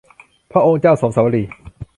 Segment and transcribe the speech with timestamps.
[0.51, 1.43] พระองค์เจ้าโสมสวลี